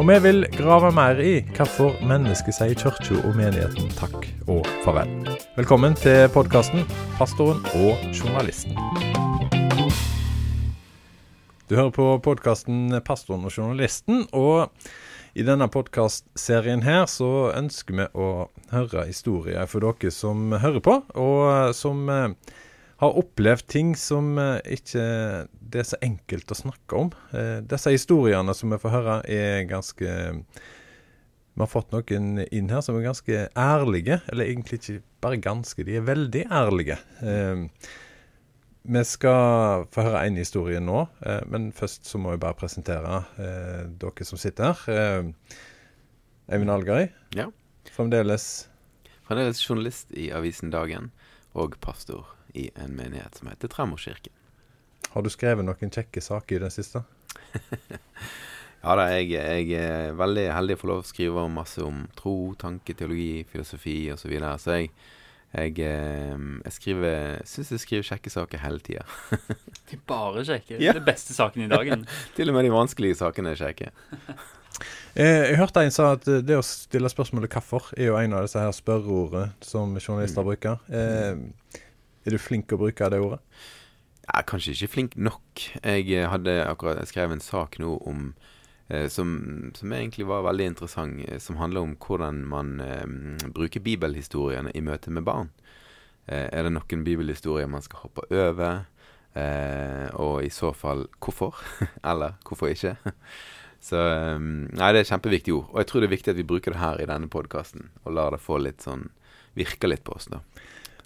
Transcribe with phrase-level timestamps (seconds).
[0.00, 5.10] Og vi vil grave mer i hvorfor mennesket sier kirka og menigheten takk og farvel.
[5.58, 6.86] Velkommen til podkasten
[7.18, 8.80] 'Pastoren og journalisten'.
[11.68, 14.24] Du hører på podkasten 'Pastoren og journalisten'.
[14.32, 14.70] og
[15.34, 21.04] i denne podkastserien her så ønsker vi å høre historier for dere som hører på,
[21.14, 22.28] og som eh,
[23.00, 25.04] har opplevd ting som eh, ikke
[25.70, 27.10] det er så enkelt å snakke om.
[27.32, 30.10] Eh, disse historiene som vi får høre, er ganske
[31.50, 34.20] Vi har fått noen inn her som er ganske ærlige.
[34.30, 36.96] Eller egentlig ikke bare ganske, de er veldig ærlige.
[37.24, 37.66] Eh,
[38.90, 43.18] vi skal få høre én historie nå, eh, men først så må jeg bare presentere
[43.36, 44.94] eh, dere som sitter her.
[44.94, 45.56] Eh,
[46.50, 47.46] Eivind Algerøy, Ja.
[47.94, 48.66] fremdeles
[49.28, 51.12] Fremdeles journalist i avisen Dagen
[51.54, 54.32] og pastor i en menighet som heter Tremorkirken.
[55.10, 57.04] Har du skrevet noen kjekke saker i det siste?
[58.80, 62.54] Ja da, jeg, jeg er veldig heldig å få lov å skrive masse om tro,
[62.60, 64.22] tanke, teologi, filosofi osv.
[64.22, 64.52] Så, videre.
[64.56, 64.88] så jeg,
[65.52, 69.04] jeg, eh, jeg skriver syns jeg skriver kjekke saker hele tida.
[69.90, 70.78] De bare kjekke.
[70.80, 70.94] Ja.
[70.96, 72.06] Det beste saken i dagen.
[72.38, 73.92] Til og med de vanskelige sakene er kjekke.
[75.12, 78.38] Eh, jeg hørte en sa at eh, det å stille spørsmålet 'hvorfor' er jo en
[78.38, 80.80] av disse her spørreordene som journalister bruker.
[80.88, 81.36] Eh,
[82.30, 83.40] er du flink til å bruke det ordet?
[84.30, 85.64] Er kanskje ikke flink nok.
[85.82, 88.32] Jeg eh, hadde akkurat skrevet en sak nå om
[88.88, 93.06] eh, som, som egentlig var veldig interessant, eh, som handler om hvordan man eh,
[93.50, 95.50] bruker bibelhistoriene i møte med barn.
[96.30, 98.84] Eh, er det noen bibelhistorier man skal hoppe over?
[99.34, 101.58] Eh, og i så fall hvorfor?
[102.10, 102.96] Eller hvorfor ikke?
[103.80, 105.70] Så Nei, det er kjempeviktig ord.
[105.72, 108.12] Og jeg tror det er viktig at vi bruker det her i denne podkasten, og
[108.12, 109.08] lar det få litt sånn
[109.58, 110.44] Virke litt på oss, da.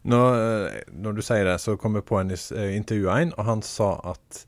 [0.04, 3.48] Når, eh, når du sier det, så kom jeg på en eh, intervju en, og
[3.48, 4.44] han sa at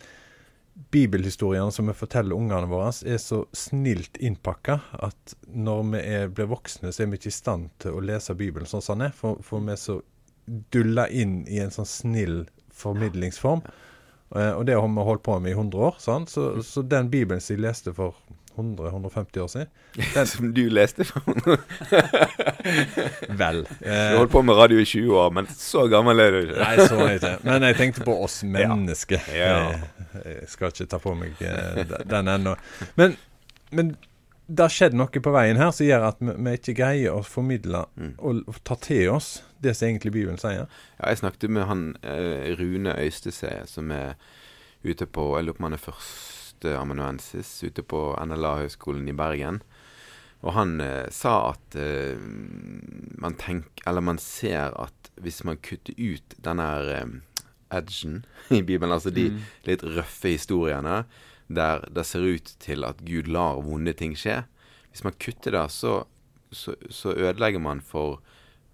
[0.92, 6.50] bibelhistoriene som vi forteller ungene våre, er så snilt innpakka at når vi er, blir
[6.50, 9.16] voksne, så er vi ikke i stand til å lese Bibelen sånn som den er.
[9.16, 10.00] For, for vi er så
[10.74, 12.38] dulla inn i en sånn snill
[12.76, 13.64] formidlingsform.
[14.36, 15.96] Eh, og det har vi holdt på med i 100 år.
[16.02, 16.32] Sant?
[16.32, 18.20] Så, så den Bibelen som jeg leste for
[18.56, 19.68] 100-150 år siden
[20.14, 21.22] Den- Som du leste for
[23.36, 23.60] Vel.
[23.80, 26.58] Eh, du holdt på med radio i 20 år, men så gammel er du ikke.
[26.60, 27.34] Nei, så er jeg ikke.
[27.46, 29.22] Men jeg tenkte på oss mennesker.
[29.34, 29.54] Ja.
[29.70, 29.88] Jeg,
[30.24, 32.56] jeg skal ikke ta på meg eh, den ennå.
[32.98, 33.16] Men,
[33.74, 33.94] men
[34.46, 37.22] det har skjedd noe på veien her som gjør at vi, vi ikke greier å
[37.26, 38.12] formidle Mm.
[38.20, 40.66] og, ta til oss det som egentlig Bibelen sier.
[41.00, 44.12] Ja, jeg snakket med han eh, Rune Øystese, som er
[44.84, 45.82] ute på Jeg lurer på om han er
[46.66, 49.60] førsteamanuensis ute på NLA-høgskolen i Bergen.
[50.42, 52.18] Og han eh, sa at eh,
[53.18, 57.06] man tenker Eller man ser at hvis man kutter ut den her eh,
[57.72, 59.40] edgen i Bibelen, altså de Mm.
[59.66, 61.04] litt røffe historiene
[61.48, 64.44] der det ser ut til at Gud lar vonde ting skje
[64.90, 66.04] Hvis man kutter det, så,
[66.52, 68.20] så, så ødelegger man for,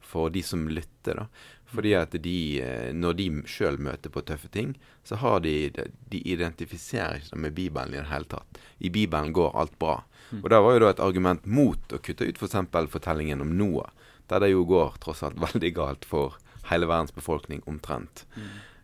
[0.01, 1.15] for de som lytter.
[1.15, 1.27] da.
[1.73, 4.75] Fordi at de, eh, når de sjøl møter på tøffe ting,
[5.05, 5.71] så har de
[6.13, 8.61] De identifiserer ikke med Bibelen i det hele tatt.
[8.79, 10.03] I Bibelen går alt bra.
[10.43, 12.57] Og det var jo da et argument mot å kutte ut f.eks.
[12.73, 13.91] For fortellingen om Noah,
[14.29, 16.39] der det jo går tross alt veldig galt for
[16.71, 18.27] hele verdens befolkning omtrent.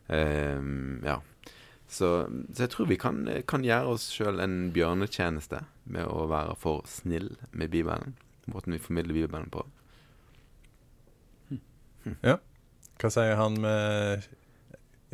[0.09, 1.20] Ehm, ja.
[1.88, 6.56] Så, så jeg tror vi kan, kan gjøre oss sjøl en bjørnetjeneste med å være
[6.60, 8.16] for snill med Bibelen.
[8.49, 9.65] Måten vi formidler Bibelen på.
[12.99, 14.27] Hva sier han med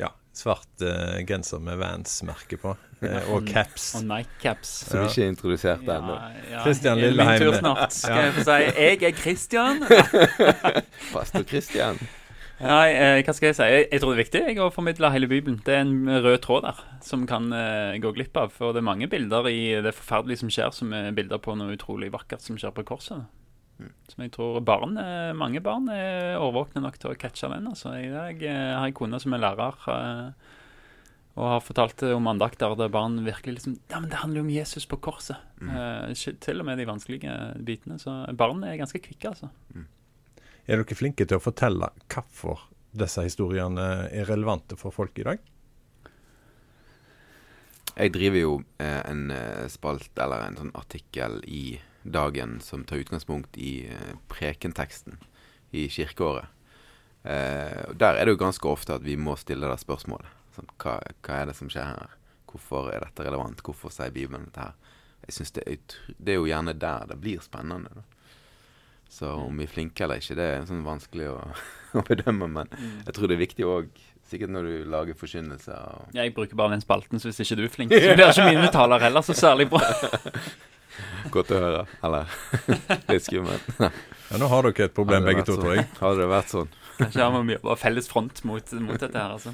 [0.01, 2.75] ja, svart uh, genser med Vans-merke på?
[3.05, 3.89] Eh, og caps.
[3.99, 4.69] Og Nike-caps.
[4.87, 5.09] Som Ja.
[5.09, 6.15] ikke er introdusert ennå.
[6.63, 7.41] Christian er Lilleheim.
[7.43, 7.93] Min tur snart.
[7.93, 9.83] Skal jeg få si 'Jeg er Christian'?
[11.13, 11.99] Pastor Christian.
[12.55, 13.63] Nei, eh, hva skal jeg si?
[13.67, 15.59] Jeg, jeg tror det er viktig jeg, å formidle hele Bibelen.
[15.65, 18.53] Det er en rød tråd der som kan eh, gå glipp av.
[18.55, 21.75] For det er mange bilder i det forferdelige som skjer, som er bilder på noe
[21.75, 23.27] utrolig vakkert som skjer på korset.
[24.07, 27.67] Som jeg tror barn, eh, mange barn er årvåkne nok til å catche den.
[27.67, 27.91] Altså.
[27.97, 29.81] jeg, dag eh, har en kone som er lærer.
[29.91, 30.53] eh,
[31.35, 34.53] og har fortalt om andakter der barn virkelig liksom Ja, men det handler jo om
[34.53, 35.35] Jesus på korset.
[35.59, 37.99] Eh, til og med de vanskelige bitene.
[37.99, 39.49] Så barn er ganske kvikke, altså.
[40.65, 42.63] Er dere flinke til å fortelle hvorfor
[42.95, 45.43] disse historiene er relevante for folk i dag?
[47.95, 49.27] Jeg driver jo eh, en
[49.71, 51.75] spalt, eller en sånn artikkel i
[52.05, 55.17] Dagen som tar utgangspunkt i eh, prekenteksten
[55.75, 56.51] i kirkeåret.
[57.25, 60.29] Eh, der er det jo ganske ofte at vi må stille det spørsmålet.
[60.55, 62.13] Sånn, hva, hva er det som skjer her?
[62.51, 63.63] Hvorfor er dette relevant?
[63.65, 64.75] Hvorfor sier Bibelen dette her?
[65.25, 67.89] Jeg synes det, er det er jo gjerne der det blir spennende.
[67.97, 68.05] Da.
[69.09, 71.39] Så om vi er flinke eller ikke, det er sånn vanskelig å,
[71.97, 72.51] å bedømme.
[72.59, 73.89] Men jeg tror det er viktig òg,
[74.29, 75.81] sikkert når du lager forkynnelser.
[75.97, 78.47] og Jeg bruker bare den spalten, så hvis ikke du er flink, så blir ikke
[78.51, 79.81] mine taler heller så særlig bra.
[81.35, 81.83] Godt å høre.
[82.03, 82.31] Eller
[83.13, 83.71] litt skummelt.
[84.25, 85.83] Ja, nå har dere et problem begge to, sånn- tror jeg.
[85.99, 86.69] Hadde det vært sånn.
[86.97, 89.51] Kanskje her må vi jobbe felles front mot, mot dette her, altså.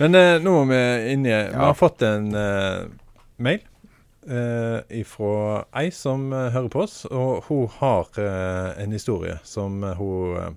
[0.00, 0.78] Men eh, nå må vi
[1.12, 2.86] inn i Vi har fått en eh,
[3.44, 3.60] mail
[4.24, 9.82] eh, fra ei som eh, hører på oss, og hun har eh, en historie som
[9.84, 10.48] eh, hun eh,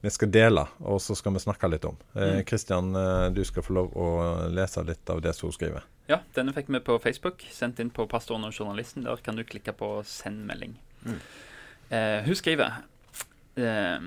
[0.00, 1.96] vi skal dele, og så skal vi snakke litt om.
[2.14, 2.44] Eh, Mm.
[2.44, 5.82] Kristian, eh, du skal få lov å lese litt av det som hun skriver.
[6.08, 7.42] Ja, denne fikk vi på Facebook.
[7.50, 9.02] Sendt inn på pastoren og journalisten.
[9.04, 10.76] Der kan du klikke på 'send melding'.
[11.04, 11.20] Mm.
[11.90, 12.72] Eh, hun skriver
[13.56, 13.98] eh,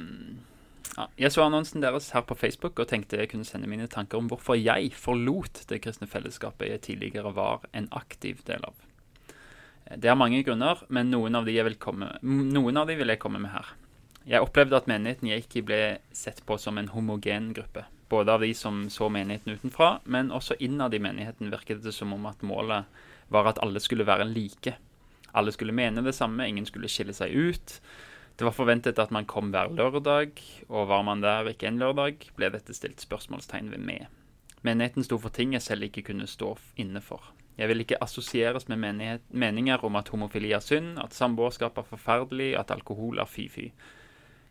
[0.97, 4.17] ja, Jeg så annonsen deres her på Facebook og tenkte jeg kunne sende mine tanker
[4.17, 8.73] om hvorfor jeg forlot det kristne fellesskapet jeg tidligere var en aktiv del av.
[9.87, 12.95] Eh, Det er mange grunner, men noen av de, jeg vil, komme, noen av de
[12.95, 13.65] vil jeg komme med her.
[14.27, 15.81] Jeg opplevde at menigheten jeg gikk i ble
[16.15, 17.85] sett på som en homogen gruppe.
[18.09, 22.13] Både av de som så menigheten utenfra, men også innad i menigheten virket det som
[22.13, 22.89] om at målet
[23.29, 24.75] var at alle skulle være like.
[25.37, 27.75] Alle skulle mene det samme, ingen skulle skille seg ut.
[28.39, 32.31] Det var forventet at man kom hver lørdag, og var man der ikke en lørdag,
[32.37, 34.07] ble dette stilt spørsmålstegn ved med.
[34.65, 37.31] Menigheten sto for ting jeg selv ikke kunne stå inne for.
[37.59, 42.53] Jeg vil ikke assosieres med meninger om at homofili er synd, at samboerskap er forferdelig,
[42.55, 43.69] at alkohol er fy-fy.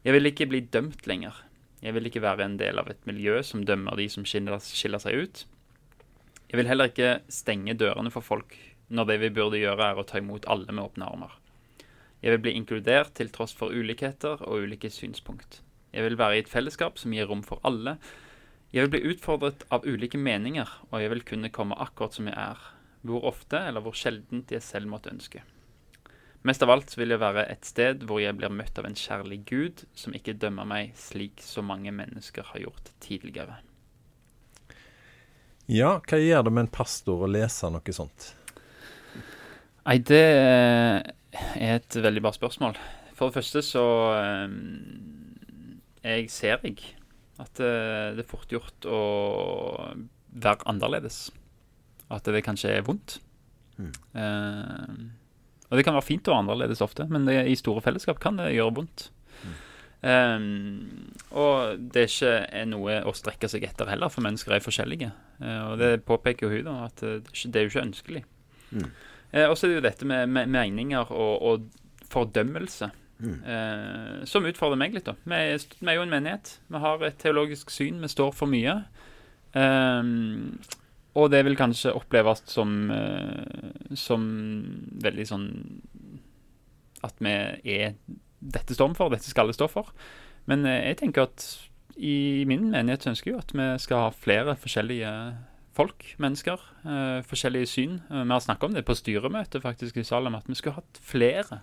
[0.06, 1.34] Jeg vil ikke bli dømt lenger.
[1.82, 5.14] Jeg vil ikke være en del av et miljø som dømmer de som skiller, seg
[5.14, 5.44] ut.
[6.48, 8.54] Jeg vil heller ikke stenge dørene for folk
[8.88, 11.34] når det vi burde gjøre er å ta imot alle med åpne armer.
[12.22, 15.60] Jeg vil bli inkludert til tross for ulikheter og ulike synspunkt.
[15.92, 17.98] Jeg vil være i et fellesskap som gir rom for alle.
[18.72, 22.38] Jeg vil bli utfordret av ulike meninger, og jeg vil kunne komme akkurat som jeg
[22.38, 22.64] er.
[23.06, 25.44] Hvor ofte eller hvor sjeldent jeg selv måtte ønske.
[26.48, 29.42] Mest av alt vil jeg være et sted hvor jeg blir møtt av en kjærlig
[29.50, 33.58] Gud som ikke dømmer meg slik så mange mennesker har gjort tidligere.
[35.68, 38.30] Ja, hva gjør det med en pastor å lese noe sånt?
[39.84, 42.80] Nei, det er et veldig bra spørsmål.
[43.18, 43.84] For det første så
[44.16, 44.56] eh,
[46.06, 46.78] Jeg ser jeg
[47.38, 49.02] at eh, det er fort gjort å
[50.32, 51.26] være annerledes.
[52.08, 53.20] At det kanskje er vondt.
[53.76, 53.92] Mm.
[54.16, 55.00] Eh,
[55.68, 58.40] og det kan være fint å være annerledes ofte, men det, i store fellesskap kan
[58.40, 59.10] det gjøre vondt.
[59.98, 60.38] Eh,
[61.34, 65.10] og det er ikke noe å strekke seg etter heller, for mennesker er forskjellige.
[65.42, 68.22] Uh, og det påpeker jo hun, da, at eh, det er jo ikke ønskelig.
[68.70, 68.88] Mm.
[69.34, 72.90] Uh, og så er det jo dette med, med meninger og, og fordømmelse.
[73.18, 73.40] Mm.
[74.30, 75.08] Som utfordrer meg litt.
[75.08, 76.52] da vi er, vi er jo en menighet.
[76.70, 77.96] Vi har et teologisk syn.
[77.98, 78.76] Vi står for mye.
[79.58, 80.60] Ehm,
[81.18, 84.24] og det vil kanskje oppleves som eh, Som
[85.02, 85.46] veldig sånn
[87.06, 87.34] At vi
[87.74, 87.96] er
[88.38, 89.90] Dette står vi for, dette skal det stå for.
[90.46, 91.46] Men eh, jeg tenker at
[91.98, 95.08] i min menighet ønsker jeg jo at vi skal ha flere forskjellige
[95.74, 96.62] folk, mennesker.
[96.86, 97.96] eh, forskjellige syn.
[98.08, 101.60] Vi har snakka om det på styremøtet faktisk i Salem, at vi skulle hatt flere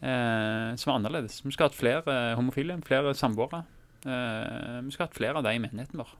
[0.00, 1.40] eh, som er annerledes.
[1.44, 3.64] Vi skulle hatt flere homofile, flere samboere.
[4.06, 6.14] Eh, vi skulle hatt flere av de i menigheten vår.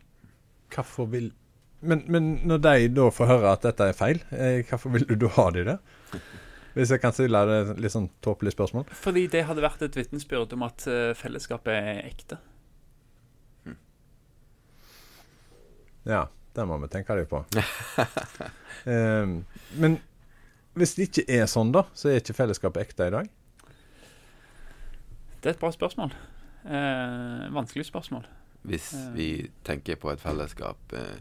[0.75, 1.33] Hvorfor vil
[1.81, 5.17] men, men når de da får høre at dette er feil, eh, hvorfor vil du
[5.25, 5.79] da ha de det?
[6.77, 8.87] Hvis jeg kan stille deg et litt sånn tåpelig spørsmål.
[8.95, 12.39] Fordi det hadde vært et vitnesbyrd om at eh, fellesskapet er ekte.
[16.09, 17.45] Ja, det må vi tenke litt på.
[18.89, 19.43] Ehm,
[19.77, 19.99] men
[20.73, 23.27] hvis det ikke er sånn, da, så er ikke fellesskapet ekte i dag?
[25.43, 26.15] Det er et bra spørsmål.
[26.65, 28.25] Eh, vanskelig spørsmål.
[28.65, 31.21] Hvis vi tenker på et fellesskap eh,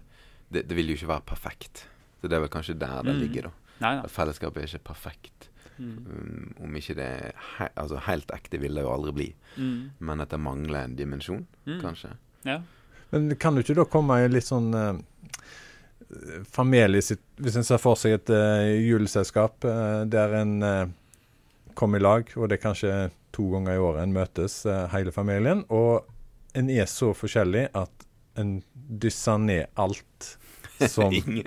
[0.51, 1.85] det, det vil jo ikke være perfekt.
[2.21, 3.19] Så det er vel kanskje der det Mm.
[3.21, 3.51] ligger, da.
[3.81, 4.01] Nei da.
[4.03, 5.49] At fellesskapet er ikke perfekt.
[5.79, 5.97] Mm.
[6.09, 9.27] Um, om ikke det he altså helt ekte vil det jo aldri bli.
[9.57, 9.91] Mm.
[9.99, 11.79] Men at det mangler en dimensjon, Mm.
[11.81, 12.11] kanskje.
[12.45, 12.61] Ja.
[13.11, 14.99] Men kan du ikke da komme i litt sånn uh,
[16.49, 17.01] familie
[17.37, 20.85] Hvis en ser for seg et uh, juleselskap uh, der en uh,
[21.75, 22.93] kommer i lag, og det er kanskje
[23.31, 26.03] to ganger i året en møtes, hele familien, og
[26.57, 28.03] en er så forskjellig at
[28.35, 30.37] en dyssa ned alt
[30.89, 31.45] som Ingen-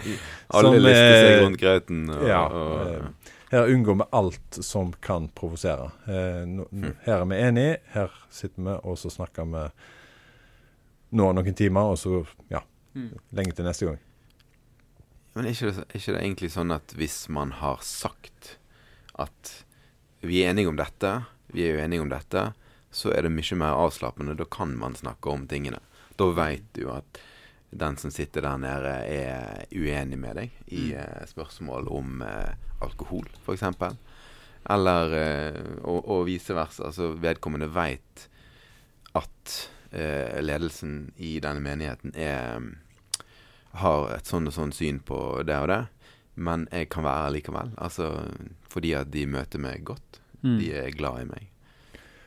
[0.48, 2.02] Alle som, lister seg eh, rundt grøten.
[2.10, 5.90] Og, ja, og, eh, Her unngår vi alt som kan provosere.
[6.08, 6.94] Eh, Mm.
[7.04, 9.66] Her er vi enige, her sitter vi, og så snakker vi
[11.18, 12.62] nå noen timer, og så ja,
[12.94, 13.10] Mm.
[13.32, 13.98] lenge til neste gang.
[15.34, 18.58] Men er ikke, det, er ikke det egentlig sånn at hvis man har sagt
[19.18, 19.64] at
[20.22, 22.52] vi er enige om dette, vi er uenige om dette,
[22.92, 24.36] så er det mye mer avslappende.
[24.36, 25.80] Da kan man snakke om tingene.
[26.22, 27.20] Da veit du at
[27.72, 30.98] den som sitter der nede, er uenig med deg i Mm.
[31.00, 32.52] eh, spørsmål om eh,
[32.84, 33.62] alkohol, f.eks.
[34.70, 36.84] Eller eh, og, og vice versa.
[36.90, 38.28] Altså vedkommende veit
[39.18, 39.54] at
[39.90, 42.60] eh, ledelsen i denne menigheten er
[43.72, 45.16] har et sånn og sånn syn på
[45.48, 45.80] det og det,
[46.36, 47.72] men jeg kan være likevel.
[47.80, 48.10] Altså
[48.68, 50.20] fordi at de møter meg godt.
[50.42, 50.58] Mm.
[50.60, 51.48] De er glad i meg.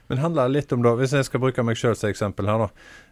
[0.09, 2.59] Men handler det litt om da, Hvis jeg skal bruke meg sjøl som eksempel her,
[2.65, 2.67] da.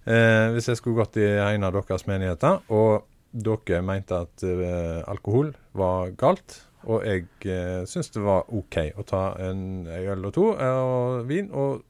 [0.06, 5.00] Eh, hvis jeg skulle gått i en av deres menigheter, og dere mente at eh,
[5.10, 10.34] alkohol var galt, og jeg eh, syns det var OK å ta en øl og
[10.36, 11.82] to eh, og vin, og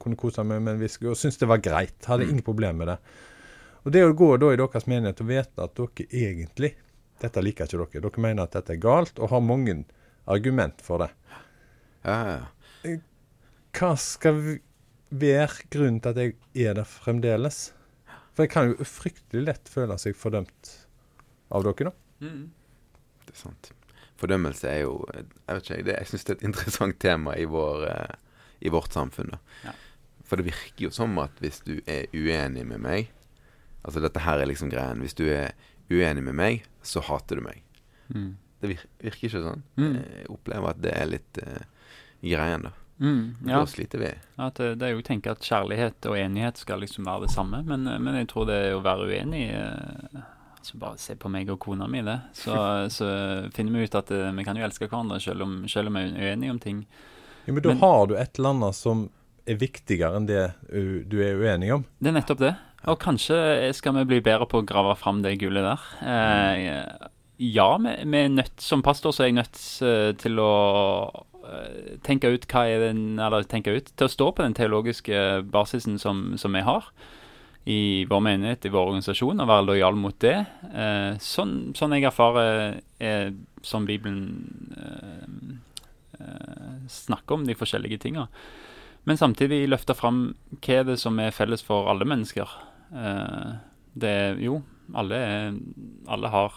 [0.00, 1.96] kunne kose meg med en whisky, og syntes det var greit.
[2.08, 2.30] Hadde Mm.
[2.34, 2.98] ingen problemer med det.
[3.84, 6.74] Og det å gå da i deres menighet og vite at dere egentlig
[7.20, 8.00] Dette liker ikke dere.
[8.08, 9.84] Dere mener at dette er galt, og har mange
[10.26, 11.10] argument for det.
[12.04, 12.38] Ja, ja.
[13.76, 14.40] Hva skal
[15.10, 17.70] være grunnen til at jeg er der fremdeles?
[18.34, 20.72] For jeg kan jo fryktelig lett føle seg fordømt
[21.50, 22.26] av dere, da.
[22.26, 22.48] Mm.
[23.26, 23.70] Det er sant.
[24.20, 27.46] Fordømmelse er jo Jeg vet ikke, det, jeg syns det er et interessant tema i,
[27.48, 28.18] vår, eh,
[28.66, 29.32] i vårt samfunn.
[29.34, 29.40] da.
[29.64, 29.74] Ja.
[30.28, 33.10] For det virker jo som at hvis du er uenig med meg
[33.80, 35.00] Altså dette her er liksom greien.
[35.00, 35.54] Hvis du er
[35.88, 37.62] uenig med meg, så hater du meg.
[38.12, 38.34] Mm.
[38.60, 39.62] Det vir virker ikke sånn.
[39.80, 39.94] Mm.
[39.96, 41.62] Jeg opplever at det er litt uh,
[42.20, 42.74] greien, da.
[43.00, 43.34] Mm.
[43.48, 44.10] Ja, Da sliter vi.
[44.36, 47.30] at det, det er jo å tenke at kjærlighet og enighet skal liksom være det
[47.32, 50.20] samme, men, eh, men jeg tror det er å være uenig eh,
[50.60, 52.18] Altså Bare se på meg og kona mi, det.
[52.36, 52.52] Så,
[52.92, 53.06] så
[53.56, 56.02] finner vi ut at eh, vi kan jo elske hverandre selv om, selv om vi
[56.10, 56.82] er uenige om ting.
[57.46, 59.06] Ja, men da Men- har du et eller annet som
[59.48, 60.42] er viktigere enn det
[61.08, 61.86] du er uenig om.
[61.98, 62.52] Det er nettopp det.
[62.92, 65.88] Og kanskje skal vi bli bedre på å grave fram det gullet der.
[66.04, 67.08] Eh,
[67.40, 70.52] ja, vi, vi er nødt, som pastor så er jeg nødt eh, til å
[71.08, 71.24] eh,
[72.06, 75.98] tenke ut hva er den, eller tenke ut, til å stå på den teologiske basisen
[76.02, 76.90] som, som vi har
[77.68, 80.36] i vår menighet, i vår organisasjon, og være lojal mot det.
[80.72, 83.34] Eh, sånn, sånn jeg erfarer er
[83.66, 84.22] som Bibelen
[84.80, 88.26] eh, eh, snakker om de forskjellige tinga.
[89.08, 90.22] Men samtidig løfte fram
[90.56, 92.48] hva er det som er felles for alle mennesker.
[92.96, 93.52] Eh,
[94.00, 94.62] det er jo
[94.96, 95.20] alle,
[96.08, 96.56] alle har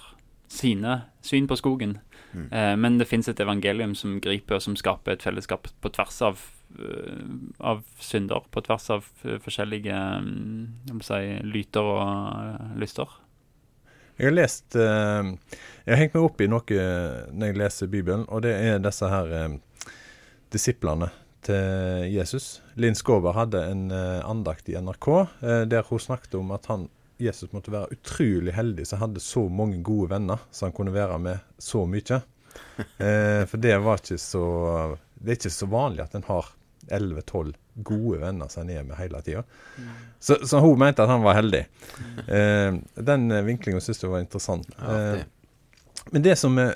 [0.52, 1.98] sine syn på skogen.
[2.34, 2.82] Mm.
[2.82, 6.42] Men det fins et evangelium som griper, og som skaper et fellesskap på tvers av,
[6.80, 7.26] eh,
[7.60, 8.46] av synder.
[8.52, 13.20] På tvers av eh, forskjellige mm, si, lyter og lyster.
[14.14, 16.82] Jeg har lest Jeg har hengt meg opp i noe
[17.34, 19.58] når jeg leser Bibelen, og det er disse her
[20.54, 21.08] disiplene
[21.42, 22.62] til Jesus.
[22.78, 25.08] Linn Skåber hadde en andakt i NRK
[25.66, 26.86] der hun snakket om at han,
[27.22, 31.20] Jesus måtte være utrolig heldig som hadde så mange gode venner som han kunne være
[31.22, 32.22] med så mye.
[33.02, 34.42] Eh, for det var ikke så
[35.18, 36.52] Det er ikke så vanlig at en har
[36.86, 39.42] 11-12 gode venner som en er med hele tida.
[40.22, 41.64] Så, så hun mente at han var heldig.
[42.28, 42.78] Eh,
[43.10, 44.70] den eh, vinklinga syns jeg var interessant.
[44.86, 45.24] Eh,
[46.14, 46.76] men det som er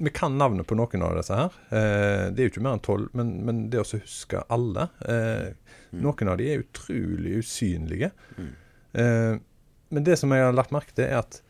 [0.00, 1.60] Vi kan navnet på noen av disse her.
[1.68, 5.52] Eh, det er jo ikke mer enn tolv, men, men det å huske alle eh,
[5.96, 6.02] Mm.
[6.02, 8.10] Noen av de er utrolig usynlige.
[8.36, 8.54] Mm.
[8.96, 9.36] Eh,
[9.94, 11.40] men det som jeg har lagt merke til, er at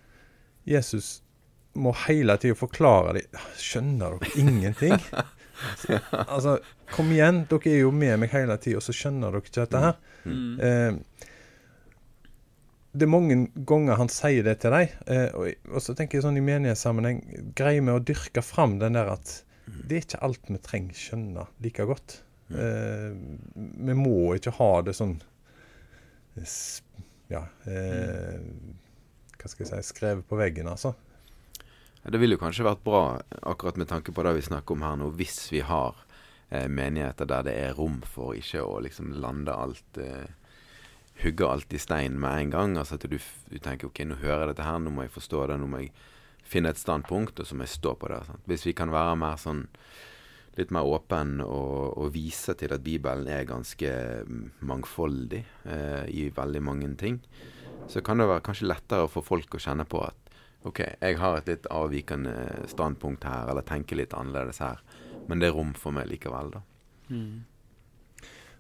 [0.69, 1.21] Jesus
[1.77, 4.95] må hele tida forklare dem Skjønner dere ingenting?
[5.81, 5.99] Så,
[6.35, 6.57] altså,
[6.93, 9.99] kom igjen, dere er jo med meg hele tida, så skjønner dere ikke dette her.
[10.27, 10.61] Mm.
[10.61, 11.25] Eh,
[12.97, 13.37] det er mange
[13.69, 17.19] ganger han sier det til deg, eh, og, og så tenker jeg sånn i menighetssammenheng
[17.59, 19.35] Greier vi å dyrke fram den der at
[19.67, 22.21] det er ikke alt vi trenger skjønne like godt.
[22.55, 23.11] Eh,
[23.57, 25.17] vi må ikke ha det sånn
[26.41, 26.81] s-
[27.33, 28.39] Ja eh,
[29.37, 30.95] Hva skal jeg si Skrevet på veggen, altså.
[32.07, 34.99] Det ville jo kanskje vært bra, akkurat med tanke på det vi snakker om her
[35.01, 35.97] nå, hvis vi har
[36.55, 40.29] eh, menigheter der det er rom for ikke å liksom lande alt eh,
[41.17, 42.75] Hugge alt i stein med en gang.
[42.77, 43.17] Altså at du,
[43.49, 45.81] du tenker OK, nå hører jeg dette her, nå må jeg forstå det, nå må
[45.81, 45.95] jeg
[46.47, 48.21] finne et standpunkt, og så må jeg stå på det.
[48.29, 48.43] Sant?
[48.47, 49.65] Hvis vi kan være mer sånn
[50.57, 53.91] litt mer åpen og, og vise til at Bibelen er ganske
[54.67, 57.21] mangfoldig eh, i veldig mange ting,
[57.91, 60.23] så kan det være kanskje lettere for folk å kjenne på at
[60.67, 62.33] OK, jeg har et litt avvikende
[62.67, 64.81] standpunkt her, eller tenker litt annerledes her,
[65.29, 66.63] men det er rom for meg likevel, da.
[67.13, 67.45] Mm.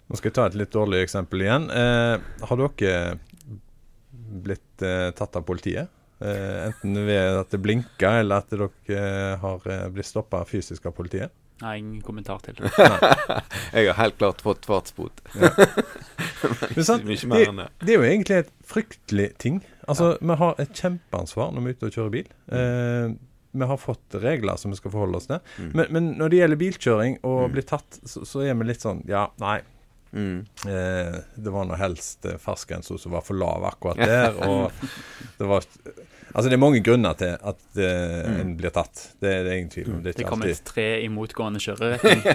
[0.07, 1.67] Nå skal jeg ta et litt dårlig eksempel igjen.
[1.75, 2.15] Eh,
[2.47, 3.17] har dere
[4.47, 5.91] blitt eh, tatt av politiet?
[6.23, 10.87] Eh, enten ved at det blinker, eller at dere eh, har eh, blitt stoppa fysisk
[10.87, 11.35] av politiet?
[11.63, 12.59] Nei, ingen kommentar til.
[12.59, 12.71] det.
[13.73, 15.23] Jeg har helt klart fått fartsbot.
[15.41, 15.51] ja.
[16.77, 17.69] Mye det, mer enn det.
[17.81, 19.63] det er jo egentlig et fryktelig ting.
[19.89, 22.29] Altså, Vi har et kjempeansvar når vi er ute og kjører bil.
[22.53, 23.15] Eh,
[23.57, 25.41] vi har fått regler som vi skal forholde oss til.
[25.57, 25.71] Mm.
[25.81, 27.55] Men, men når det gjelder bilkjøring og Mm.
[27.57, 29.57] bli tatt, så, så er vi litt sånn Ja, nei.
[30.13, 30.45] Mm.
[30.69, 34.37] Eh, det var nå helst eh, fartsgrensa som var for lav akkurat der.
[34.51, 34.73] Og
[35.41, 35.65] det var
[36.35, 39.03] Altså, det er mange grunner til at eh, en blir tatt.
[39.23, 40.01] Det, det er ingen tvil om.
[40.05, 42.25] Det Det kommer alltid et tre i motgående kjøreretning.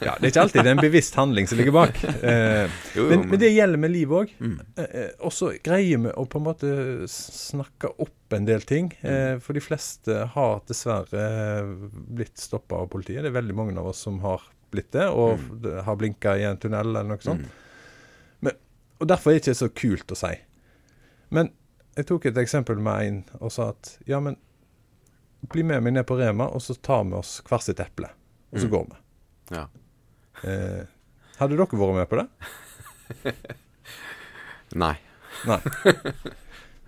[0.00, 1.98] Ja, det er ikke alltid det er en bevisst handling som ligger bak.
[2.22, 4.32] Uh, Jo, jo, men, men det gjelder med livet òg.
[4.40, 4.54] Mm.
[4.78, 6.70] Uh, og så greier vi å på en måte
[7.12, 8.92] snakke opp en del ting.
[9.02, 11.70] Eh, for de fleste har dessverre eh,
[12.14, 13.24] blitt stoppa av politiet.
[13.24, 15.80] Det er veldig mange av oss som har blitt det, og Mm.
[15.84, 17.42] har blinka i en tunnel eller noe sånt.
[17.42, 17.56] Mm.
[19.00, 20.30] Og derfor er det ikke så kult å si.
[21.32, 21.48] Men
[21.96, 24.36] jeg tok et eksempel med en og sa at ja, men
[25.50, 28.10] bli med meg ned på Rema, og så tar vi oss hvert sitt eple.
[28.52, 28.70] Og så Mm.
[28.74, 28.96] går vi.
[29.56, 29.66] Ja.
[30.44, 30.84] Eh,
[31.38, 32.28] hadde dere vært med på det?
[34.76, 34.94] Nei.
[35.48, 35.58] Nei.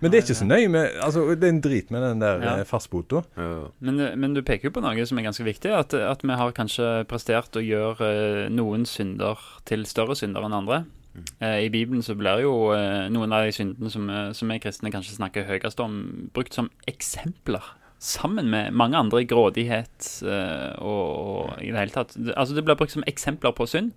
[0.03, 2.41] Men det er ikke så nøye med Altså, det er en drit med den der
[2.43, 2.55] Ja.
[2.59, 2.63] ja.
[2.67, 3.21] fastbota.
[3.39, 3.71] Jo.
[3.79, 5.71] Men, men du peker jo på noe som er ganske viktig.
[5.71, 10.53] At, at vi har kanskje prestert å gjøre eh, noen synder til større synder enn
[10.59, 10.83] andre.
[11.39, 14.59] Eh, I Bibelen så blir jo eh, noen av de syndene som, eh, som vi
[14.63, 15.99] kristne kanskje snakker høyest om,
[16.33, 17.65] brukt som eksempler.
[18.03, 22.17] Sammen med mange andre grådighet eh, og, og i det hele tatt.
[22.33, 23.93] Altså Det blir brukt som eksempler på synd.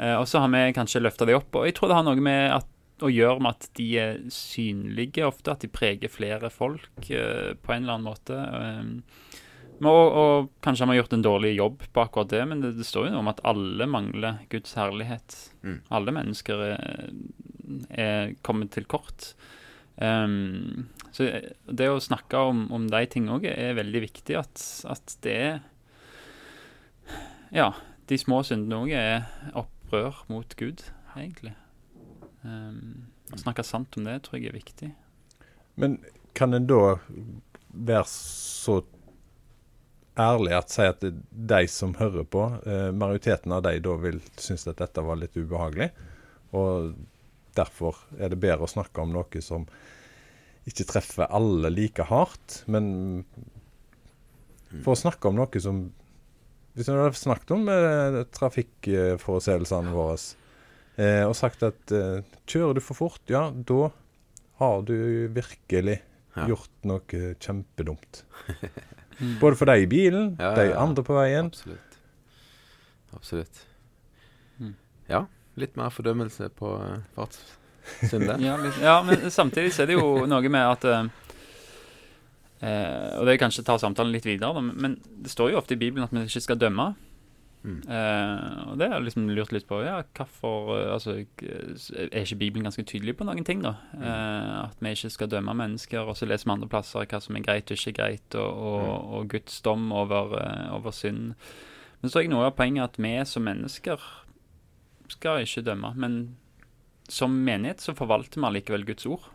[0.00, 1.52] Og så har vi kanskje løfta de opp.
[1.60, 2.68] Og jeg tror det har noe med at,
[3.04, 5.52] å gjøre med at de er synlige ofte.
[5.52, 8.38] At de preger flere folk på en eller annen måte.
[9.80, 12.84] Men og, og kanskje har gjort en dårlig jobb på akkurat det, men det, det
[12.84, 15.36] står jo noe om at alle mangler Guds herlighet.
[15.64, 15.78] Mm.
[15.96, 17.14] Alle mennesker er,
[17.88, 19.32] er kommet til kort.
[19.96, 21.30] Um, så
[21.64, 24.36] det å snakke om, om de tingene òg er veldig viktig.
[24.40, 25.58] At, at det er
[27.50, 27.72] Ja,
[28.06, 30.84] de små syndene òg er opprør mot Gud,
[31.16, 31.56] egentlig.
[32.44, 34.92] Um, å snakke sant om det tror jeg er viktig.
[35.80, 35.98] Men
[36.36, 36.98] kan en da
[37.70, 38.82] være så
[40.20, 44.66] ærlig å si at de som hører på, eh, majoriteten av de da vil synes
[44.70, 45.90] at dette var litt ubehagelig,
[46.56, 46.92] og
[47.56, 49.64] derfor er det bedre å snakke om noe som
[50.68, 53.24] ikke treffer alle like hardt, men
[54.84, 55.88] for å snakke om noe som
[56.78, 60.14] Hvis vi hadde snakket om eh, trafikkforseelsene våre,
[61.02, 63.88] eh, og sagt at eh, kjører du for fort, ja, da
[64.60, 64.94] har du
[65.34, 65.98] virkelig
[66.36, 66.44] Ja.
[66.46, 68.20] gjort noe kjempedumt.
[69.20, 69.34] Mm.
[69.40, 71.50] Både for deg i bilen, Ja, ja, de andre på veien.
[71.52, 71.98] Absolutt.
[73.16, 73.66] Absolutt.
[74.58, 74.74] Mm.
[75.10, 75.24] Ja,
[75.60, 78.40] litt mer fordømmelse på uh, fartssynder.
[78.48, 81.10] Ja, ja, men samtidig så er det jo noe med at uh,
[82.64, 85.60] uh, Og det er kanskje å ta samtalen litt videre, da, men det står jo
[85.60, 86.92] ofte i Bibelen at vi ikke skal dømme.
[87.60, 87.80] Mm.
[87.92, 89.82] Eh, og det har jeg liksom lurt litt på.
[89.84, 93.74] Ja, hvorfor uh, altså, Er ikke Bibelen ganske tydelig på noen ting, da?
[93.92, 97.36] Uh, at vi ikke skal dømme mennesker, og så leser vi andre plasser hva som
[97.36, 101.34] er greit og ikke greit, og, og, og Guds dom over, eh, over synd.
[102.00, 104.06] Men så er jeg noe av poenget at vi som mennesker
[105.12, 105.92] skal ikke dømme.
[106.00, 106.16] Men
[107.10, 109.26] som menighet så forvalter vi allikevel Guds ord.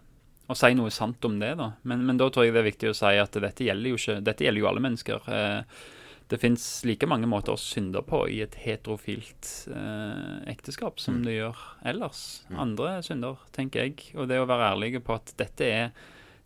[0.45, 1.71] Og sier noe sant om det, da.
[1.89, 4.17] Men, men da tror jeg det er viktig å si at dette gjelder jo ikke
[4.25, 5.29] Dette gjelder jo alle mennesker.
[5.29, 5.85] Eh,
[6.29, 11.23] det fins like mange måter å synde på i et heterofilt eh, ekteskap som Mm.
[11.25, 12.21] det gjør ellers.
[12.49, 12.59] Mm.
[12.59, 14.11] Andre synder, tenker jeg.
[14.15, 15.91] Og det å være ærlige på at dette er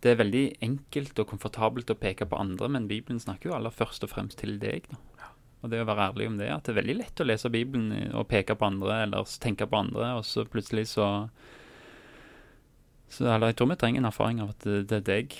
[0.01, 3.73] det er veldig enkelt og komfortabelt å peke på andre, men Bibelen snakker jo aller
[3.75, 4.85] først og fremst til deg.
[4.91, 4.95] da.
[5.61, 8.13] Og det å være ærlig om det, at det er veldig lett å lese Bibelen
[8.15, 11.29] og peke på andre, eller tenke på andre, og så plutselig så
[13.09, 15.35] så eller Jeg tror vi trenger en erfaring av at det, det er deg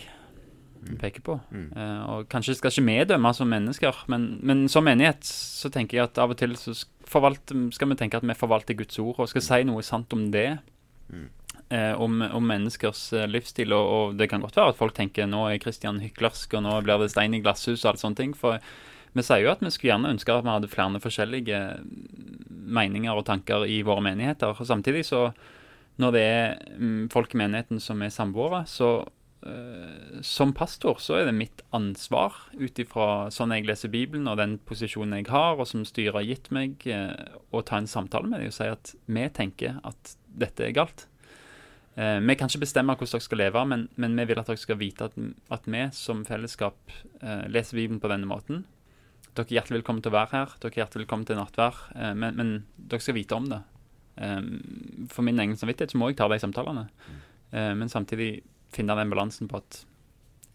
[0.85, 1.39] vi peker på.
[1.51, 1.67] Mm.
[1.75, 5.99] Uh, og kanskje skal ikke vi dømme som mennesker, men, men som menighet så tenker
[5.99, 9.19] jeg at av og til så sk- skal vi tenke at vi forvalter Guds ord,
[9.19, 10.59] og skal si noe sant om det.
[11.09, 11.27] Mm.
[11.69, 15.27] Uh, om, om menneskers eh, livsstil, og, og det kan godt være at folk tenker
[15.29, 18.31] nå er Kristian hyklersk, og nå blir det stein i glasshus og alt sånne ting.
[18.37, 18.57] For
[19.13, 21.59] vi sier jo at vi skulle gjerne ønske at vi hadde flere forskjellige
[22.49, 24.53] meninger og tanker i våre menigheter.
[24.53, 25.27] Og samtidig så,
[26.01, 29.03] når det er mm, folk i menigheten som er samboere, så
[30.25, 34.57] som pastor så er det mitt ansvar ut ifra sånn jeg leser Bibelen og den
[34.67, 37.13] posisjonen jeg har, og som styret har gitt meg, eh,
[37.55, 41.05] å ta en samtale med dem og si at vi tenker at dette er galt.
[41.95, 44.61] Eh, vi kan ikke bestemme hvordan dere skal leve, men, men vi vil at dere
[44.61, 45.15] skal vite at,
[45.55, 48.65] at vi som fellesskap eh, leser Bibelen på denne måten.
[49.33, 50.53] Dere er hjertelig velkommen til å være her.
[50.59, 51.81] Dere er hjertelig velkommen til nattvær.
[51.95, 52.53] Eh, men, men
[52.91, 53.63] dere skal vite om det.
[54.19, 54.39] Eh,
[55.11, 56.87] for min egen samvittighet så må jeg ta de samtalene.
[57.51, 58.33] Eh, men samtidig
[58.73, 59.83] finne den balansen på at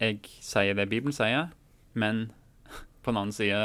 [0.03, 1.53] jeg sier det Bibelen sier,
[1.95, 2.29] men
[3.03, 3.63] på den annen side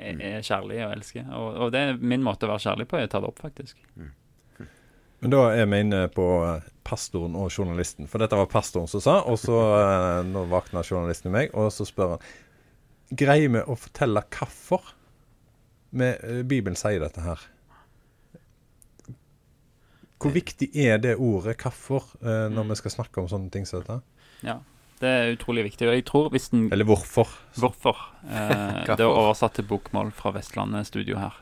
[0.00, 1.28] er, er kjærlig og elsker.
[1.36, 3.00] Og, og det er min måte å være kjærlig på.
[3.02, 3.78] Jeg tar det opp, faktisk.
[5.20, 6.26] Men da er vi inne på
[6.86, 8.08] pastoren og journalisten.
[8.08, 11.72] For dette var pastoren som sa, og så eh, nå våkna journalisten i meg, og
[11.74, 12.30] så spør han
[13.10, 14.92] Greier vi å fortelle hvorfor
[15.98, 17.42] eh, Bibelen sier dette her?
[20.20, 22.68] Hvor viktig er det ordet 'hvorfor' eh, når Mm.
[22.68, 24.02] vi skal snakke om sånne ting som dette?
[24.42, 24.58] Ja.
[25.00, 25.88] Det er utrolig viktig.
[25.88, 27.26] Og jeg tror hvis den Eller hvorfor?
[27.56, 27.96] Hvorfor?
[28.28, 31.32] Eh, det er oversatt til bokmål fra Vestlandet studio her.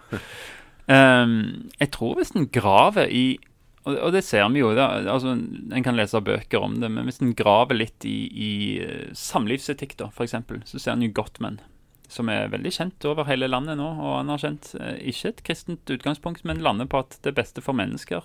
[0.89, 3.39] Um, jeg tror hvis en graver i
[3.85, 4.75] og, og det ser vi jo.
[4.75, 5.33] da, altså,
[5.75, 8.51] En kan lese bøker om det, men hvis en graver litt i, i
[8.85, 11.61] eh, samlivsetikk, da, f.eks., så ser en jo Gottman,
[12.09, 13.87] som er veldig kjent over hele landet nå.
[13.87, 17.73] Og han har kjent ikke et kristent utgangspunkt, men lander på at det beste for
[17.73, 18.21] mennesker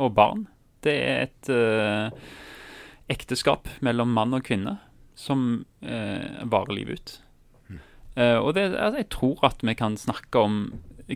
[0.00, 0.46] og barn,
[0.84, 2.30] det er et eh,
[3.12, 4.78] ekteskap mellom mann og kvinne
[5.18, 7.16] som eh, varer livet ut.
[8.16, 10.62] Eh, og det, altså, jeg tror at vi kan snakke om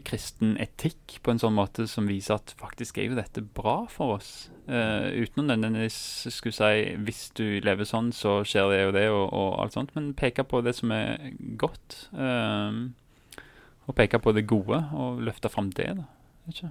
[0.02, 4.16] kristen etikk på en sånn måte som viser at faktisk er jo dette bra for
[4.16, 4.48] oss.
[4.66, 5.98] Eh, uten å nødvendigvis
[6.34, 9.94] skulle si hvis du lever sånn, så skjer det og det, og, og alt sånt.
[9.94, 12.08] Men peke på det som er godt.
[12.12, 12.82] eh,
[13.84, 15.90] og peke på det gode, og løfte fram det.
[15.98, 16.06] da.
[16.48, 16.70] Ikke.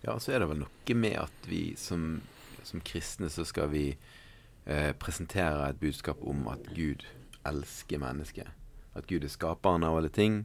[0.00, 2.20] Ja, så er det vel noe med at vi som,
[2.62, 7.02] som kristne så skal vi eh, presentere et budskap om at Gud
[7.48, 8.52] elsker mennesket.
[8.94, 10.44] At Gud er skaperen av alle ting.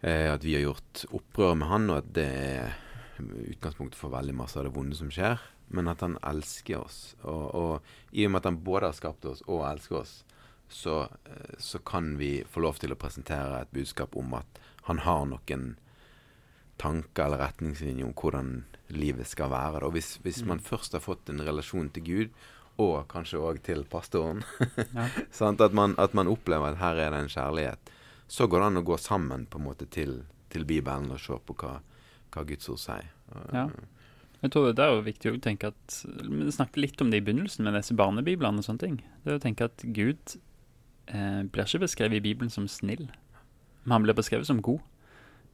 [0.00, 2.78] Eh, at vi har gjort opprør med Han, og at det er
[3.20, 5.36] utgangspunktet for veldig masse av det vonde som skjer.
[5.68, 7.14] Men at Han elsker oss.
[7.20, 10.22] Og, og i og med at Han både har skapt oss og elsker oss,
[10.70, 15.04] så, eh, så kan vi få lov til å presentere et budskap om at Han
[15.04, 15.74] har noen
[16.80, 18.54] tanker eller retningslinjer om hvordan
[18.96, 19.82] livet skal være.
[19.84, 19.92] Da.
[19.94, 22.40] Hvis, hvis man først har fått en relasjon til Gud,
[22.80, 24.42] og kanskje òg til pastoren,
[24.96, 25.06] Ja.
[25.50, 27.94] At, man, at man opplever at her er det en kjærlighet,
[28.30, 31.36] så går det an å gå sammen på en måte til, til Bibelen og se
[31.46, 31.80] på hva,
[32.32, 33.10] hva Guds ord sier.
[33.52, 33.68] Ja.
[34.40, 37.24] Jeg tror det er jo viktig å tenke at Vi snakket litt om det i
[37.24, 38.94] begynnelsen med disse barnebiblene og sånne ting.
[39.24, 40.38] Det er å tenke at Gud
[41.12, 43.10] eh, blir ikke beskrevet i Bibelen som snill,
[43.84, 44.80] men han blir beskrevet som god.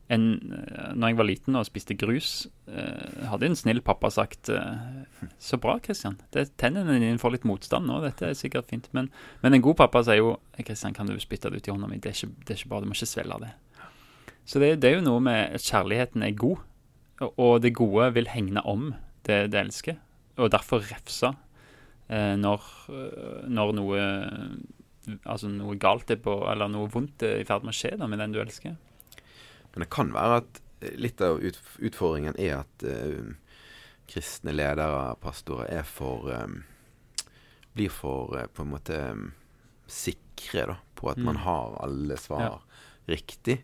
[0.09, 4.51] En, eh, når jeg var liten og spiste grus, eh, hadde en snill pappa sagt
[4.55, 5.01] eh,
[5.43, 6.15] Så bra, Kristian.
[6.31, 8.87] Tennene dine får litt motstand nå, dette er sikkert fint.
[8.95, 9.11] Men,
[9.43, 11.99] men en god pappa sier jo Kristian, kan du spytte det ut i hånda mi?
[11.99, 13.53] Det er ikke, det er ikke bra, du må ikke svelge det.
[14.47, 16.63] Så det, det er jo noe med at kjærligheten er god.
[17.27, 18.93] Og- det gode vil hegne om
[19.27, 19.97] det det elsker,
[20.39, 22.63] og derfor refse eh, når,
[22.95, 24.03] eh, når noe
[25.23, 28.09] Altså noe galt er på Eller noe vondt er i ferd med å skje da
[28.11, 28.75] med den du elsker.
[29.77, 33.35] Men det kan være at eh, litt av utfordringen er at uh,
[34.09, 36.63] kristne ledere, pastorer, er for um,
[37.77, 39.27] Blir for uh, på en måte um,
[39.87, 41.43] sikre da, på at man Mm.
[41.45, 42.55] har alle svar Ja.
[43.09, 43.59] riktig.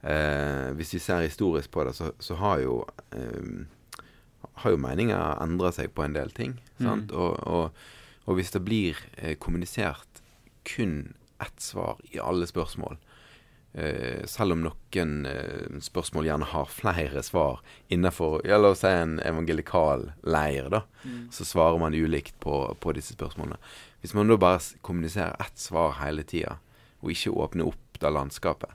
[0.00, 3.66] Uh, hvis vi ser historisk på det, så, så har jo um,
[4.62, 6.56] har jo meninger endra seg på en del ting.
[6.78, 7.10] Sant?
[7.12, 7.18] Mm.
[7.20, 7.70] Og, og,
[8.24, 8.96] og hvis det blir
[9.40, 10.22] kommunisert
[10.64, 12.96] kun ett svar i alle spørsmål,
[14.30, 19.16] selv om noen eh, spørsmål gjerne har flere svar innenfor ja, La oss si en
[19.24, 20.84] evangelikal leir, da,
[21.34, 23.58] så svarer man ulikt på, på disse spørsmålene.
[24.04, 26.58] Hvis man da bare kommuniserer ett svar hele tida,
[27.02, 28.70] og ikke åpner opp det landskapet,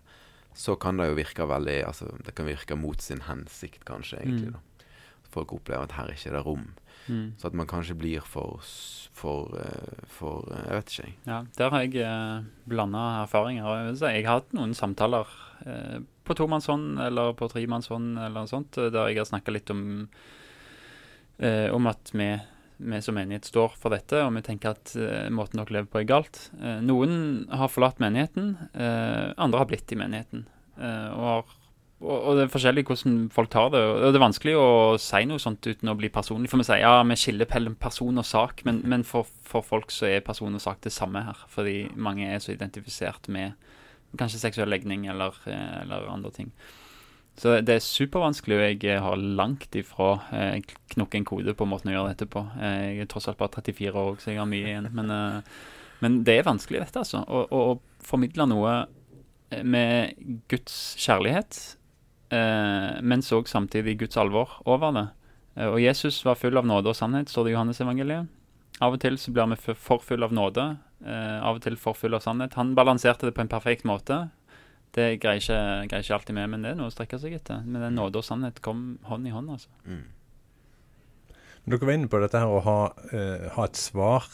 [0.58, 4.52] så kan det jo virke veldig Altså, det kan virke mot sin hensikt, kanskje, egentlig.
[4.52, 4.58] Mm.
[4.58, 4.86] da.
[5.30, 6.66] Folk opplever at her er ikke det rom.
[7.08, 7.34] Mm.
[7.40, 8.60] Så at man kanskje blir for
[9.20, 11.16] For, eh, for eh, Jeg vet ikke, jeg.
[11.28, 13.96] Ja, der har jeg eh, blanda erfaringer.
[14.00, 15.28] Jeg, har hatt noen samtaler
[15.66, 19.74] eh, på tomannshånd eller på tremannshånd eller noe sånt, eh, der jeg har snakka litt
[19.74, 19.82] om
[21.40, 22.30] eh, om at vi,
[22.78, 26.02] vi som menighet står for dette, og vi tenker at eh, måten dere lever på
[26.04, 26.42] er galt.
[26.62, 30.48] Eh, noen har forlatt menigheten, eh, andre har blitt i menigheten.
[30.80, 31.50] Og, har,
[32.30, 33.82] og, det er forskjellig hvordan folk tar det.
[33.82, 34.70] Og det er vanskelig å
[35.02, 36.52] si noe sånt uten å bli personlig.
[36.52, 39.94] For vi sier ja, vi skiller mellom person og sak, men, men for, for folk
[39.94, 41.42] så er person og sak det samme her.
[41.52, 43.58] Fordi mange er så identifisert med
[44.20, 46.54] kanskje seksuell legning eller, eh, eller andre ting.
[47.40, 50.58] Så det er supervanskelig, og jeg eh, har langt ifra eh,
[50.92, 52.44] knukket en kode på måten å gjøre dette på.
[52.60, 54.90] Eh, Jeg er tross alt bare 34 år, så jeg har mye igjen.
[54.98, 55.14] Men,
[56.04, 57.24] men det er vanskelig, dette, altså.
[57.24, 58.74] Å, å, å formidle noe
[59.64, 60.20] med
[60.52, 61.62] Guds kjærlighet,
[62.32, 65.08] eh, så òg samtidig Guds alvor over det.
[65.56, 68.36] Eh, og Jesus var full av nåde og sannhet, står det i Johannes-evangeliet.
[68.80, 70.66] Av og til så blir vi for full av nåde,
[71.06, 72.56] eh, av og til for full av sannhet.
[72.56, 74.30] Han balanserte det på en perfekt måte.
[74.96, 77.62] Det greier ikke, greier ikke alltid med, men det er noe å strekke seg etter.
[77.66, 79.70] Men den nåde og sannhet kom hånd i hånd, altså.
[79.86, 80.08] Mm.
[81.70, 82.80] Dere var inne på dette her å ha,
[83.14, 84.26] uh, ha et svar.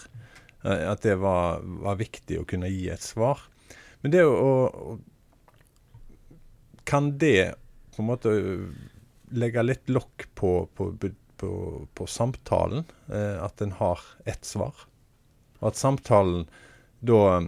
[0.63, 3.41] Uh, at det var, var viktig å kunne gi et svar.
[4.01, 4.95] Men det å, å
[6.85, 7.55] Kan det
[7.95, 8.33] på en måte
[9.35, 10.89] legge litt lokk på, på,
[11.41, 11.51] på,
[11.93, 12.85] på samtalen?
[13.07, 14.85] Eh, at en har ett svar?
[15.61, 16.45] Og at samtalen
[17.05, 17.41] da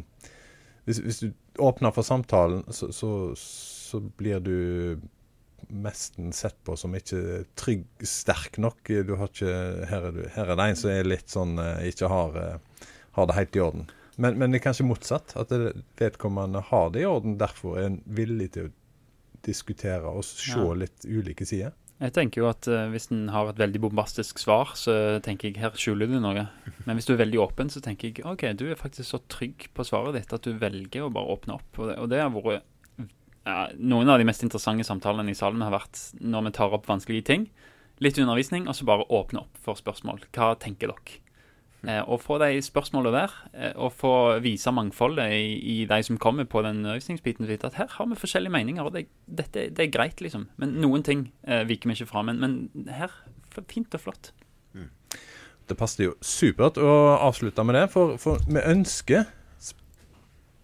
[0.87, 5.01] Hvis, hvis du åpner for samtalen, så, så, så blir du
[5.67, 8.87] mesten sett på som ikke trygg, sterk nok.
[8.87, 9.55] Du har ikke,
[9.89, 12.37] her, er du, her er det en som er litt sånn ikke har,
[13.17, 13.89] har det helt i orden.
[14.15, 15.35] Men, men det er kanskje motsatt.
[15.37, 15.51] At
[15.99, 18.75] vedkommende har det i orden, derfor er en villig til å
[19.47, 20.69] diskutere og se Ja.
[20.77, 21.73] litt ulike sider.
[21.97, 25.57] Jeg tenker jo at uh, hvis en har et veldig bombastisk svar, så tenker jeg
[25.63, 26.43] her skjuler du noe.
[26.85, 29.65] Men hvis du er veldig åpen, så tenker jeg OK, du er faktisk så trygg
[29.73, 31.79] på svaret ditt at du velger å bare åpne opp.
[31.81, 32.61] Og det, og det har vært
[33.47, 36.85] ja, Noen av de mest interessante samtalene i salen har vært når vi tar opp
[36.91, 37.47] vanskelige ting.
[38.03, 40.21] Litt undervisning, og så bare åpne opp for spørsmål.
[40.35, 41.17] Hva tenker dere?
[41.87, 46.17] Eh, og få de spørsmålene der, eh, og få vise mangfoldet i, i de som
[46.19, 47.47] kommer på den undervisningsbiten.
[47.63, 50.49] At her har vi forskjellige meninger, og det, dette, det er greit, liksom.
[50.57, 52.25] Men noen ting eh, viker vi ikke fra.
[52.27, 53.13] Men, men her
[53.71, 54.33] fint og flott.
[55.67, 56.91] Det passet jo supert å
[57.25, 59.25] avslutte med det, for, for vi ønsker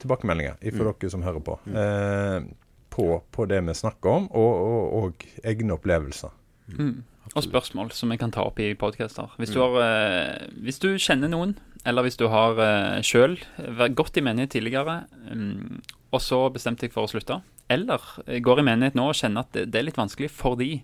[0.04, 2.46] tilbakemeldinger fra dere som hører på, eh,
[2.92, 6.32] på, på det vi snakker om, og, og, og egne opplevelser.
[6.76, 7.04] Mm.
[7.32, 9.32] Og spørsmål som vi kan ta opp i podcaster.
[9.40, 11.56] Hvis, har, eh, hvis du kjenner noen,
[11.88, 15.80] eller hvis du har uh, sjøl vært godt i menighet tidligere, um,
[16.14, 17.40] og så bestemte deg for å slutte,
[17.72, 20.60] eller eh, går i menighet nå og kjenner at det, det er litt vanskelig for
[20.60, 20.76] de,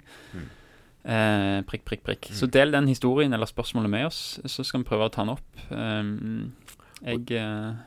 [1.04, 2.32] eh, prikk, prikk, prikk.
[2.36, 5.36] Så del den historien eller spørsmålet med oss, så skal vi prøve å ta den
[5.36, 5.64] opp.
[5.70, 6.52] Um,
[7.04, 7.86] jeg eh,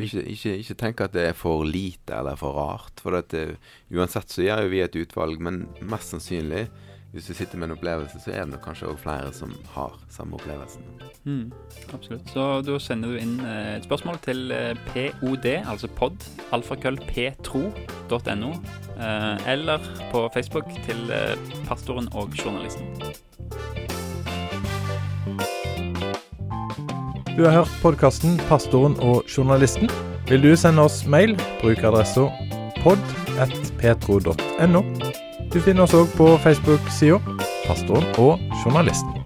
[0.00, 3.02] Ikke, ikke, ikke tenk at det er for lite eller for rart.
[3.02, 3.58] For at det,
[3.92, 6.68] uansett så gjør jo vi et utvalg, men mest sannsynlig,
[7.12, 9.96] hvis du sitter med en opplevelse, så er det nok kanskje òg flere som har
[10.14, 10.82] samme opplevelsen.
[11.24, 11.52] Mm,
[11.94, 12.30] absolutt.
[12.30, 14.76] Så da sender du inn eh, et spørsmål til eh,
[15.18, 16.12] pod, altså pod,
[16.54, 18.50] alfakrøllptro.no,
[18.94, 19.78] eh, eller
[20.12, 21.12] på Facebook til
[21.66, 22.86] pastoren og journalisten.
[27.36, 29.90] Du har hørt podkasten 'Pastoren og journalisten'.
[30.28, 32.20] Vil du sende oss mail, bruk adressa
[32.82, 35.09] pod.petro.no.
[35.50, 37.18] Du finner oss òg på Facebook-sida
[37.66, 39.19] 'Pastoren og journalisten'.